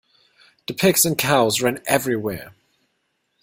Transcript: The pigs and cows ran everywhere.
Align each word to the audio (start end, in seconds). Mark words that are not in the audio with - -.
The 0.65 0.73
pigs 0.73 1.05
and 1.05 1.15
cows 1.15 1.61
ran 1.61 1.83
everywhere. 1.85 2.55